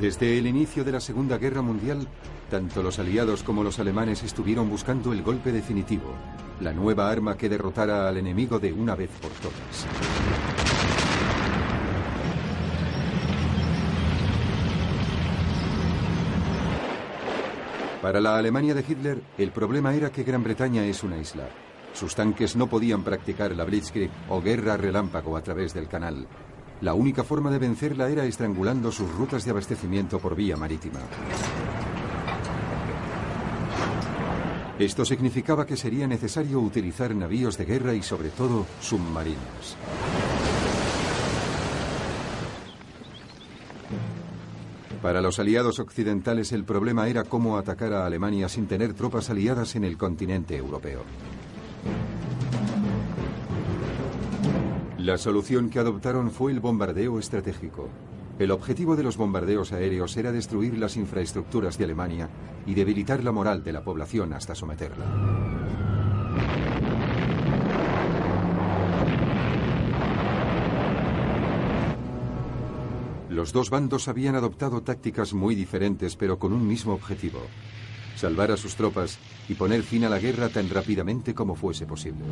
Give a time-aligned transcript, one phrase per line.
[0.00, 2.08] Desde el inicio de la Segunda Guerra Mundial,
[2.48, 6.14] tanto los aliados como los alemanes estuvieron buscando el golpe definitivo,
[6.60, 9.86] la nueva arma que derrotara al enemigo de una vez por todas.
[18.00, 21.46] Para la Alemania de Hitler, el problema era que Gran Bretaña es una isla.
[21.92, 26.26] Sus tanques no podían practicar la Blitzkrieg o guerra relámpago a través del canal.
[26.80, 31.00] La única forma de vencerla era estrangulando sus rutas de abastecimiento por vía marítima.
[34.78, 39.76] Esto significaba que sería necesario utilizar navíos de guerra y sobre todo submarinos.
[45.02, 49.76] Para los aliados occidentales el problema era cómo atacar a Alemania sin tener tropas aliadas
[49.76, 51.02] en el continente europeo.
[55.10, 57.88] La solución que adoptaron fue el bombardeo estratégico.
[58.38, 62.28] El objetivo de los bombardeos aéreos era destruir las infraestructuras de Alemania
[62.64, 65.04] y debilitar la moral de la población hasta someterla.
[73.30, 77.40] Los dos bandos habían adoptado tácticas muy diferentes pero con un mismo objetivo,
[78.14, 82.26] salvar a sus tropas y poner fin a la guerra tan rápidamente como fuese posible.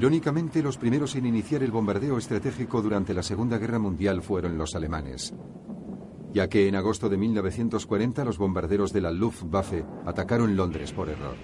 [0.00, 4.74] Irónicamente, los primeros en iniciar el bombardeo estratégico durante la Segunda Guerra Mundial fueron los
[4.74, 5.34] alemanes,
[6.32, 11.34] ya que en agosto de 1940 los bombarderos de la Luftwaffe atacaron Londres por error.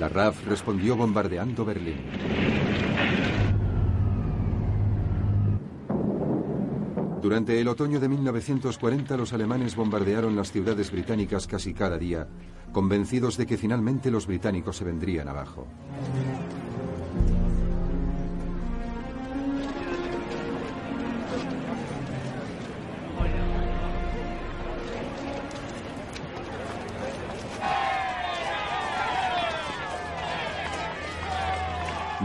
[0.00, 1.98] La RAF respondió bombardeando Berlín.
[7.22, 12.26] Durante el otoño de 1940 los alemanes bombardearon las ciudades británicas casi cada día,
[12.72, 15.68] convencidos de que finalmente los británicos se vendrían abajo.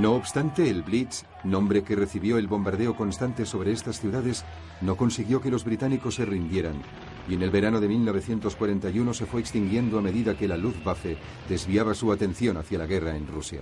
[0.01, 4.43] No obstante, el Blitz, nombre que recibió el bombardeo constante sobre estas ciudades,
[4.81, 6.81] no consiguió que los británicos se rindieran,
[7.29, 11.93] y en el verano de 1941 se fue extinguiendo a medida que la Luftwaffe desviaba
[11.93, 13.61] su atención hacia la guerra en Rusia.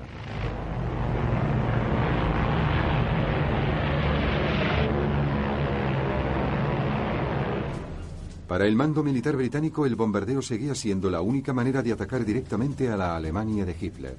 [8.47, 12.87] Para el mando militar británico, el bombardeo seguía siendo la única manera de atacar directamente
[12.87, 14.15] a la Alemania de Hitler.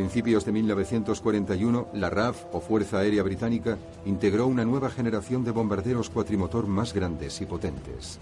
[0.00, 6.08] Principios de 1941, la RAF, o Fuerza Aérea Británica, integró una nueva generación de bombarderos
[6.08, 8.18] cuatrimotor más grandes y potentes.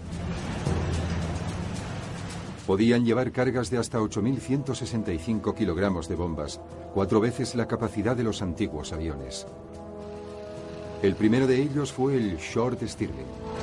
[2.67, 6.59] Podían llevar cargas de hasta 8.165 kilogramos de bombas,
[6.93, 9.47] cuatro veces la capacidad de los antiguos aviones.
[11.01, 13.58] El primero de ellos fue el Short Stirling.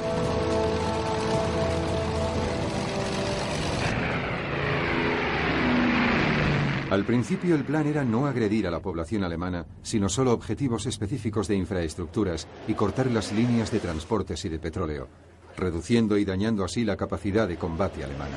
[6.91, 11.48] Al principio el plan era no agredir a la población alemana, sino solo objetivos específicos
[11.48, 15.08] de infraestructuras y cortar las líneas de transportes y de petróleo,
[15.56, 18.36] reduciendo y dañando así la capacidad de combate alemana.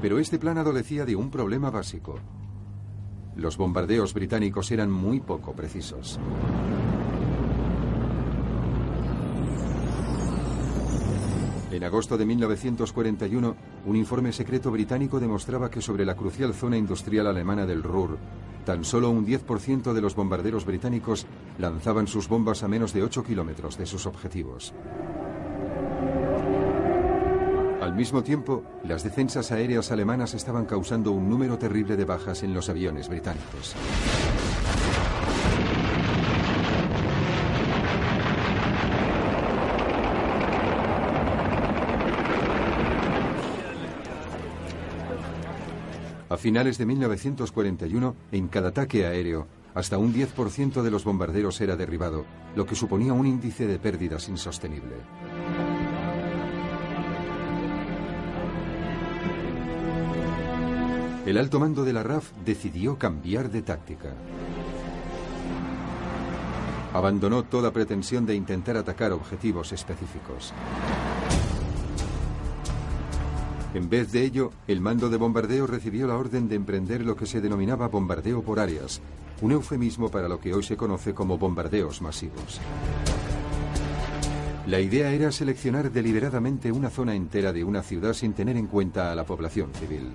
[0.00, 2.20] Pero este plan adolecía de un problema básico.
[3.34, 6.20] Los bombardeos británicos eran muy poco precisos.
[11.70, 17.26] En agosto de 1941, un informe secreto británico demostraba que sobre la crucial zona industrial
[17.26, 18.16] alemana del Ruhr,
[18.64, 21.26] tan solo un 10% de los bombarderos británicos
[21.58, 24.72] lanzaban sus bombas a menos de 8 kilómetros de sus objetivos.
[27.82, 32.54] Al mismo tiempo, las defensas aéreas alemanas estaban causando un número terrible de bajas en
[32.54, 33.74] los aviones británicos.
[46.38, 52.24] Finales de 1941, en cada ataque aéreo, hasta un 10% de los bombarderos era derribado,
[52.56, 54.96] lo que suponía un índice de pérdidas insostenible.
[61.26, 64.14] El alto mando de la RAF decidió cambiar de táctica.
[66.94, 70.54] Abandonó toda pretensión de intentar atacar objetivos específicos.
[73.74, 77.26] En vez de ello, el mando de bombardeo recibió la orden de emprender lo que
[77.26, 79.00] se denominaba bombardeo por áreas,
[79.42, 82.60] un eufemismo para lo que hoy se conoce como bombardeos masivos.
[84.66, 89.12] La idea era seleccionar deliberadamente una zona entera de una ciudad sin tener en cuenta
[89.12, 90.12] a la población civil.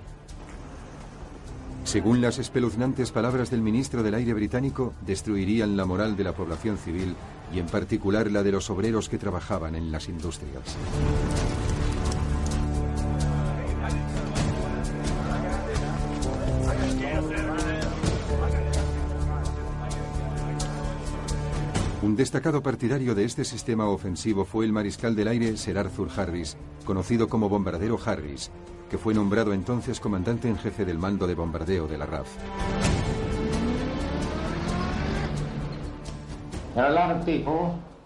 [1.84, 6.78] Según las espeluznantes palabras del ministro del Aire británico, destruirían la moral de la población
[6.78, 7.14] civil
[7.52, 10.76] y en particular la de los obreros que trabajaban en las industrias.
[22.16, 27.28] Destacado partidario de este sistema ofensivo fue el mariscal del aire Sir Arthur Harris, conocido
[27.28, 28.50] como Bombardero Harris,
[28.90, 32.28] que fue nombrado entonces comandante en jefe del mando de bombardeo de la RAF.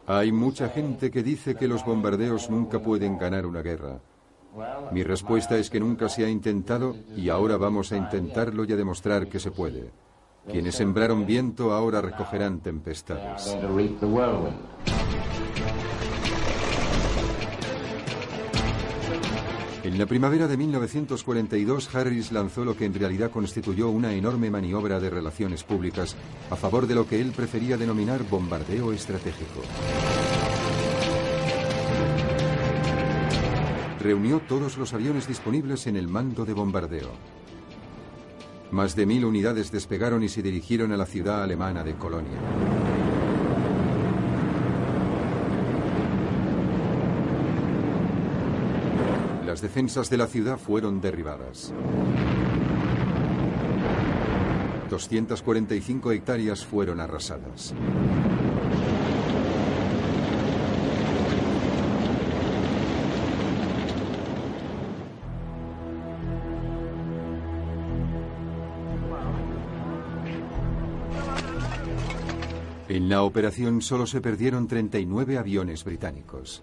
[0.07, 4.01] Hay mucha gente que dice que los bombardeos nunca pueden ganar una guerra.
[4.93, 8.77] Mi respuesta es que nunca se ha intentado y ahora vamos a intentarlo y a
[8.77, 9.91] demostrar que se puede.
[10.51, 13.57] Quienes sembraron viento ahora recogerán tempestades.
[19.89, 25.01] En la primavera de 1942, Harris lanzó lo que en realidad constituyó una enorme maniobra
[25.01, 26.15] de relaciones públicas
[26.51, 29.63] a favor de lo que él prefería denominar bombardeo estratégico.
[34.01, 37.38] Reunió todos los aviones disponibles en el mando de bombardeo.
[38.71, 42.39] Más de mil unidades despegaron y se dirigieron a la ciudad alemana de Colonia.
[49.47, 51.73] Las defensas de la ciudad fueron derribadas.
[54.91, 57.75] 245 hectáreas fueron arrasadas.
[72.89, 76.63] En la operación solo se perdieron 39 aviones británicos.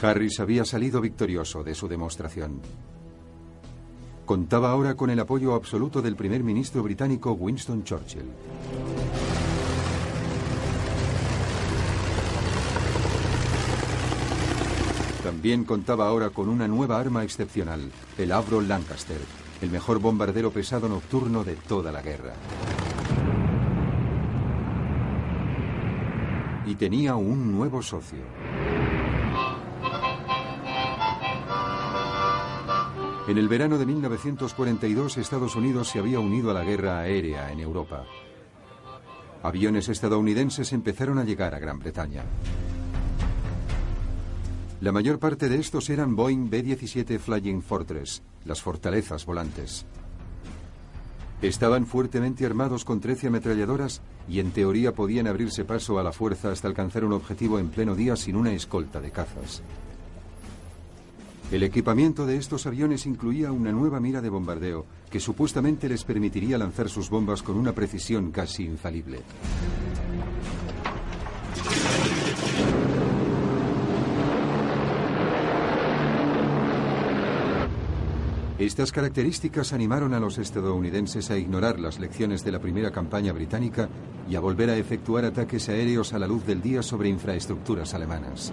[0.00, 2.60] Harris había salido victorioso de su demostración.
[4.24, 8.30] Contaba ahora con el apoyo absoluto del primer ministro británico Winston Churchill.
[15.24, 19.20] También contaba ahora con una nueva arma excepcional, el Avro Lancaster,
[19.60, 22.34] el mejor bombardero pesado nocturno de toda la guerra.
[26.70, 28.20] Y tenía un nuevo socio.
[33.26, 37.58] En el verano de 1942 Estados Unidos se había unido a la guerra aérea en
[37.58, 38.04] Europa.
[39.42, 42.24] Aviones estadounidenses empezaron a llegar a Gran Bretaña.
[44.80, 49.86] La mayor parte de estos eran Boeing B-17 Flying Fortress, las fortalezas volantes.
[51.42, 56.52] Estaban fuertemente armados con 13 ametralladoras y en teoría podían abrirse paso a la fuerza
[56.52, 59.62] hasta alcanzar un objetivo en pleno día sin una escolta de cazas.
[61.50, 66.58] El equipamiento de estos aviones incluía una nueva mira de bombardeo que supuestamente les permitiría
[66.58, 69.20] lanzar sus bombas con una precisión casi infalible.
[78.60, 83.88] Estas características animaron a los estadounidenses a ignorar las lecciones de la primera campaña británica
[84.28, 88.52] y a volver a efectuar ataques aéreos a la luz del día sobre infraestructuras alemanas.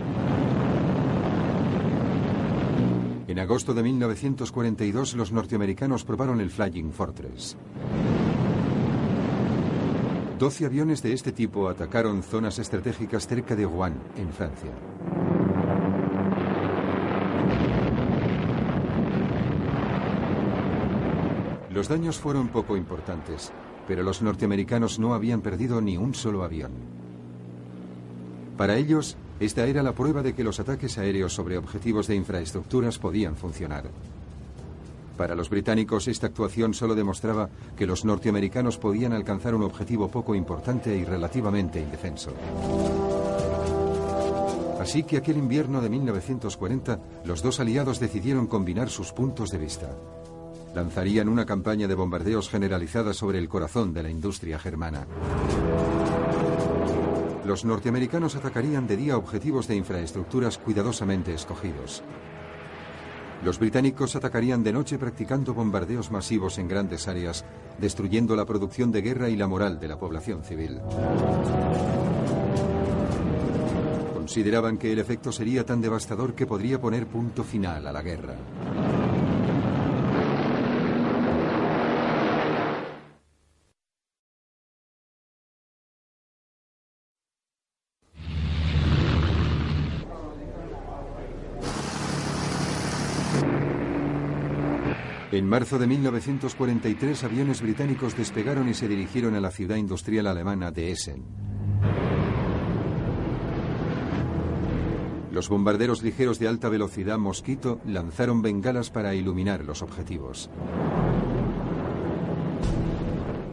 [3.27, 7.57] En agosto de 1942 los norteamericanos probaron el Flying Fortress.
[10.39, 14.71] Doce aviones de este tipo atacaron zonas estratégicas cerca de Rouen, en Francia.
[21.77, 23.51] Los daños fueron poco importantes,
[23.87, 26.71] pero los norteamericanos no habían perdido ni un solo avión.
[28.57, 32.97] Para ellos, esta era la prueba de que los ataques aéreos sobre objetivos de infraestructuras
[32.97, 33.83] podían funcionar.
[35.17, 40.33] Para los británicos esta actuación solo demostraba que los norteamericanos podían alcanzar un objetivo poco
[40.33, 42.33] importante y relativamente indefenso.
[44.81, 49.95] Así que aquel invierno de 1940 los dos aliados decidieron combinar sus puntos de vista
[50.77, 55.07] lanzarían una campaña de bombardeos generalizada sobre el corazón de la industria germana.
[57.43, 62.03] Los norteamericanos atacarían de día objetivos de infraestructuras cuidadosamente escogidos.
[63.43, 67.43] Los británicos atacarían de noche practicando bombardeos masivos en grandes áreas,
[67.79, 70.79] destruyendo la producción de guerra y la moral de la población civil.
[74.13, 78.35] Consideraban que el efecto sería tan devastador que podría poner punto final a la guerra.
[95.47, 100.71] En marzo de 1943, aviones británicos despegaron y se dirigieron a la ciudad industrial alemana
[100.71, 101.23] de Essen.
[105.31, 110.49] Los bombarderos ligeros de alta velocidad Mosquito lanzaron bengalas para iluminar los objetivos.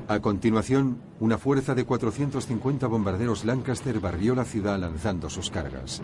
[0.08, 6.02] A continuación, una fuerza de 450 bombarderos Lancaster barrió la ciudad lanzando sus cargas.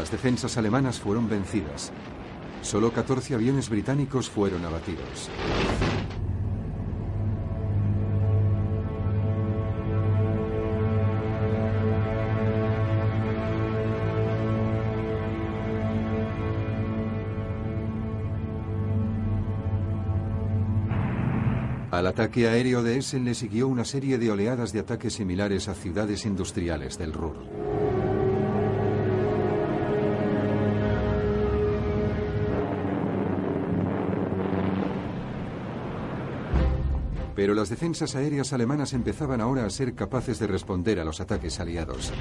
[0.00, 1.90] Las defensas alemanas fueron vencidas.
[2.60, 5.30] Solo 14 aviones británicos fueron abatidos.
[21.90, 25.74] Al ataque aéreo de Essen le siguió una serie de oleadas de ataques similares a
[25.74, 27.79] ciudades industriales del Ruhr.
[37.40, 41.58] Pero las defensas aéreas alemanas empezaban ahora a ser capaces de responder a los ataques
[41.58, 42.12] aliados.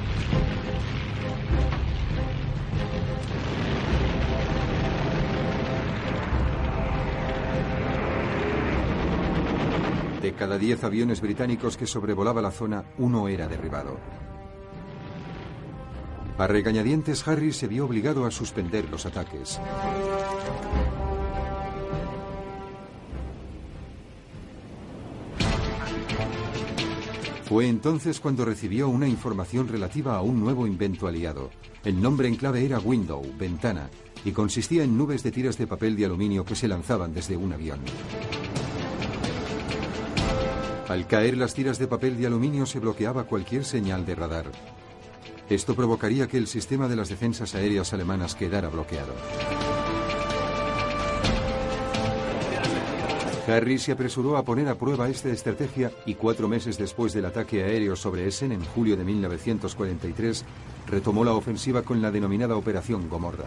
[10.21, 13.97] De cada 10 aviones británicos que sobrevolaba la zona, uno era derribado.
[16.37, 19.59] A regañadientes, Harry se vio obligado a suspender los ataques.
[27.49, 31.49] Fue entonces cuando recibió una información relativa a un nuevo invento aliado.
[31.83, 33.89] El nombre en clave era Window, ventana,
[34.23, 37.51] y consistía en nubes de tiras de papel de aluminio que se lanzaban desde un
[37.51, 37.79] avión.
[40.89, 44.51] Al caer las tiras de papel de aluminio se bloqueaba cualquier señal de radar.
[45.49, 49.15] Esto provocaría que el sistema de las defensas aéreas alemanas quedara bloqueado.
[53.49, 57.63] Harry se apresuró a poner a prueba esta estrategia y cuatro meses después del ataque
[57.63, 60.45] aéreo sobre Essen en julio de 1943,
[60.87, 63.45] retomó la ofensiva con la denominada Operación Gomorra.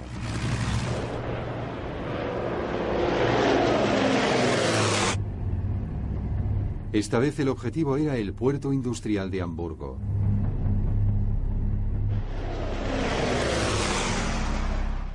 [6.93, 9.99] Esta vez el objetivo era el puerto industrial de Hamburgo.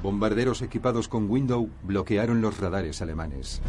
[0.01, 3.61] Bombarderos equipados con Window bloquearon los radares alemanes.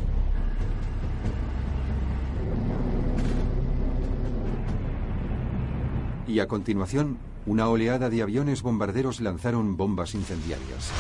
[6.29, 7.17] Y a continuación,
[7.47, 10.93] una oleada de aviones bombarderos lanzaron bombas incendiarias.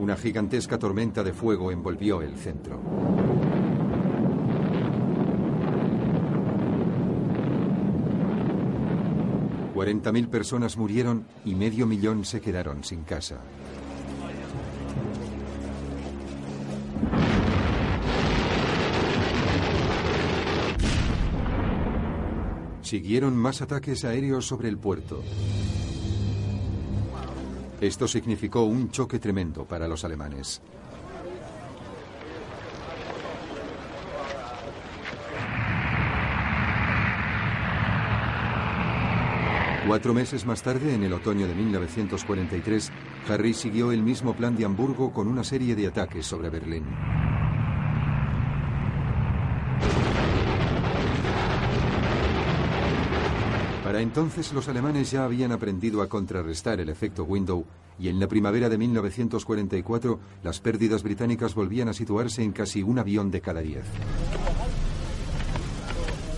[0.00, 2.80] Una gigantesca tormenta de fuego envolvió el centro.
[10.12, 13.36] Mil personas murieron y medio millón se quedaron sin casa.
[22.90, 25.22] Siguieron más ataques aéreos sobre el puerto.
[27.80, 30.60] Esto significó un choque tremendo para los alemanes.
[39.86, 42.90] Cuatro meses más tarde, en el otoño de 1943,
[43.28, 46.86] Harry siguió el mismo plan de Hamburgo con una serie de ataques sobre Berlín.
[54.00, 57.66] Entonces los alemanes ya habían aprendido a contrarrestar el efecto Window
[57.98, 62.98] y en la primavera de 1944 las pérdidas británicas volvían a situarse en casi un
[62.98, 63.84] avión de cada diez.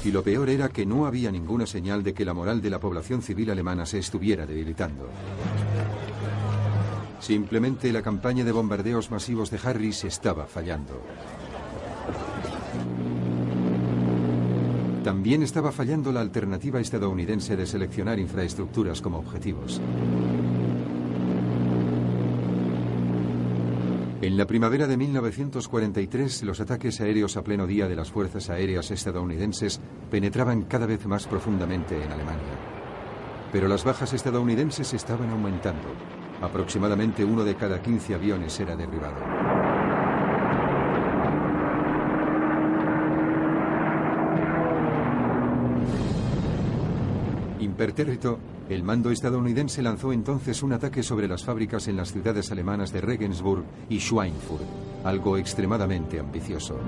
[0.05, 2.81] Y lo peor era que no había ninguna señal de que la moral de la
[2.81, 5.09] población civil alemana se estuviera debilitando.
[7.21, 11.01] Simplemente la campaña de bombardeos masivos de Harris estaba fallando.
[15.05, 19.81] También estaba fallando la alternativa estadounidense de seleccionar infraestructuras como objetivos.
[24.21, 28.93] En la primavera de 1943, los ataques aéreos a pleno día de las fuerzas aéreas
[28.93, 32.55] estadounidenses penetraban cada vez más profundamente en Alemania.
[33.51, 35.89] Pero las bajas estadounidenses estaban aumentando.
[36.41, 39.42] Aproximadamente uno de cada 15 aviones era derribado.
[48.69, 53.01] El mando estadounidense lanzó entonces un ataque sobre las fábricas en las ciudades alemanas de
[53.01, 54.63] Regensburg y Schweinfurt,
[55.05, 56.79] algo extremadamente ambicioso.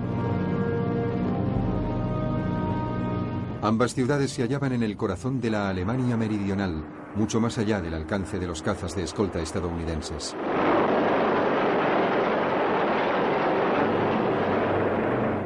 [3.60, 6.84] Ambas ciudades se hallaban en el corazón de la Alemania meridional,
[7.16, 10.36] mucho más allá del alcance de los cazas de escolta estadounidenses.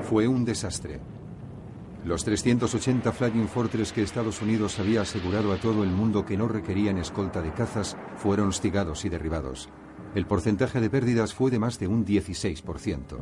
[0.09, 1.01] Fue un desastre.
[2.05, 6.49] Los 380 Flying Fortress que Estados Unidos había asegurado a todo el mundo que no
[6.49, 9.69] requerían escolta de cazas fueron hostigados y derribados.
[10.15, 13.19] El porcentaje de pérdidas fue de más de un 16%.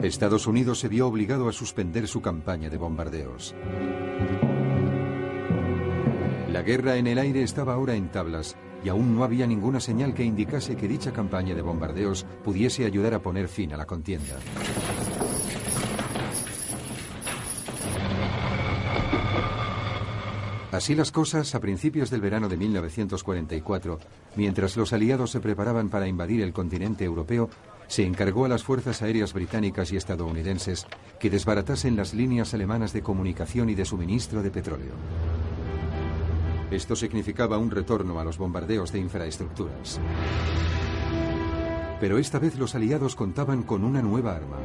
[0.00, 3.54] Estados Unidos se vio obligado a suspender su campaña de bombardeos.
[6.50, 10.14] La guerra en el aire estaba ahora en tablas y aún no había ninguna señal
[10.14, 14.36] que indicase que dicha campaña de bombardeos pudiese ayudar a poner fin a la contienda.
[20.70, 24.00] Así las cosas, a principios del verano de 1944,
[24.34, 27.48] mientras los aliados se preparaban para invadir el continente europeo,
[27.86, 30.86] se encargó a las fuerzas aéreas británicas y estadounidenses
[31.20, 34.92] que desbaratasen las líneas alemanas de comunicación y de suministro de petróleo.
[36.70, 40.00] Esto significaba un retorno a los bombardeos de infraestructuras.
[42.00, 44.58] Pero esta vez los aliados contaban con una nueva arma.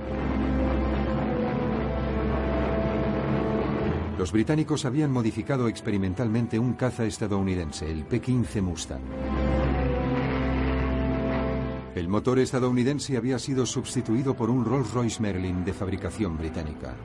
[4.17, 9.01] Los británicos habían modificado experimentalmente un caza estadounidense, el P-15 Mustang.
[11.95, 16.95] El motor estadounidense había sido sustituido por un Rolls-Royce Merlin de fabricación británica.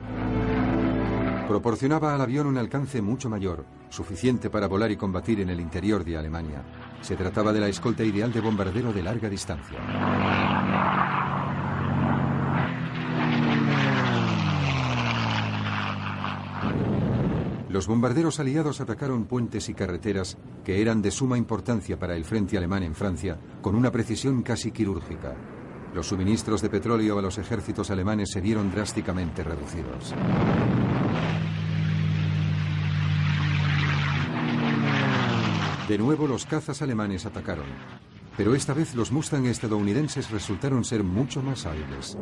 [1.47, 6.03] Proporcionaba al avión un alcance mucho mayor, suficiente para volar y combatir en el interior
[6.03, 6.63] de Alemania.
[7.01, 9.77] Se trataba de la escolta ideal de bombardero de larga distancia.
[17.69, 22.57] Los bombarderos aliados atacaron puentes y carreteras que eran de suma importancia para el frente
[22.57, 25.35] alemán en Francia con una precisión casi quirúrgica.
[25.93, 30.13] Los suministros de petróleo a los ejércitos alemanes se vieron drásticamente reducidos.
[35.87, 37.67] De nuevo los cazas alemanes atacaron,
[38.35, 42.17] pero esta vez los Mustang estadounidenses resultaron ser mucho más hábiles.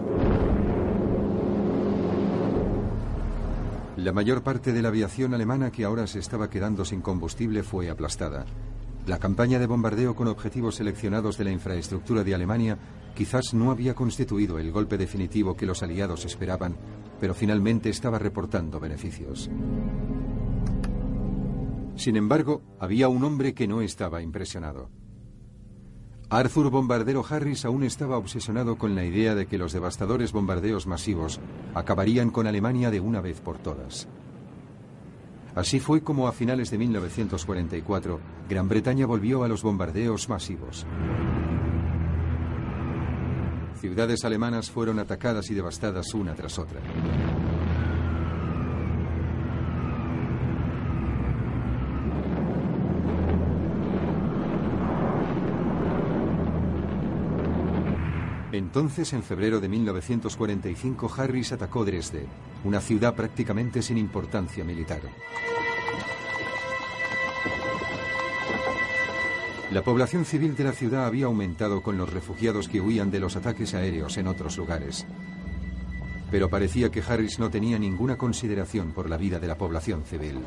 [3.96, 7.90] La mayor parte de la aviación alemana que ahora se estaba quedando sin combustible fue
[7.90, 8.46] aplastada.
[9.08, 12.78] La campaña de bombardeo con objetivos seleccionados de la infraestructura de Alemania
[13.16, 16.76] quizás no había constituido el golpe definitivo que los aliados esperaban,
[17.22, 19.50] pero finalmente estaba reportando beneficios.
[21.96, 24.90] Sin embargo, había un hombre que no estaba impresionado.
[26.30, 31.40] Arthur Bombardero Harris aún estaba obsesionado con la idea de que los devastadores bombardeos masivos
[31.76, 34.08] acabarían con Alemania de una vez por todas.
[35.54, 40.88] Así fue como a finales de 1944 Gran Bretaña volvió a los bombardeos masivos.
[43.80, 46.80] Ciudades alemanas fueron atacadas y devastadas una tras otra.
[58.54, 62.28] Entonces, en febrero de 1945, Harris atacó Dresde,
[62.64, 65.02] una ciudad prácticamente sin importancia militar.
[69.72, 73.36] La población civil de la ciudad había aumentado con los refugiados que huían de los
[73.36, 75.08] ataques aéreos en otros lugares.
[76.30, 80.38] Pero parecía que Harris no tenía ninguna consideración por la vida de la población civil.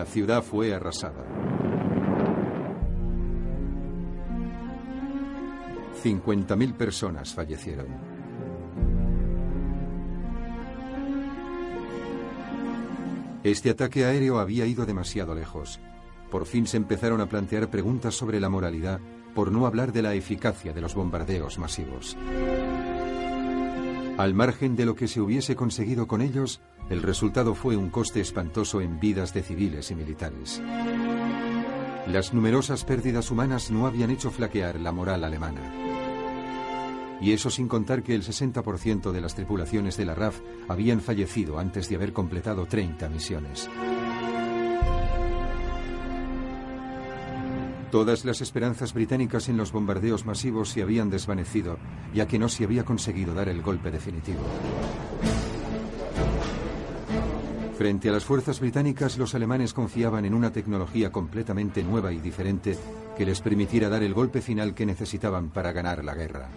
[0.00, 1.26] La ciudad fue arrasada.
[6.02, 7.86] 50.000 personas fallecieron.
[13.44, 15.80] Este ataque aéreo había ido demasiado lejos.
[16.30, 19.00] Por fin se empezaron a plantear preguntas sobre la moralidad,
[19.34, 22.16] por no hablar de la eficacia de los bombardeos masivos.
[24.20, 28.20] Al margen de lo que se hubiese conseguido con ellos, el resultado fue un coste
[28.20, 30.60] espantoso en vidas de civiles y militares.
[32.06, 35.62] Las numerosas pérdidas humanas no habían hecho flaquear la moral alemana.
[37.22, 41.58] Y eso sin contar que el 60% de las tripulaciones de la RAF habían fallecido
[41.58, 43.70] antes de haber completado 30 misiones.
[47.90, 51.76] Todas las esperanzas británicas en los bombardeos masivos se habían desvanecido,
[52.14, 54.42] ya que no se había conseguido dar el golpe definitivo.
[57.76, 62.76] Frente a las fuerzas británicas, los alemanes confiaban en una tecnología completamente nueva y diferente
[63.16, 66.48] que les permitiera dar el golpe final que necesitaban para ganar la guerra.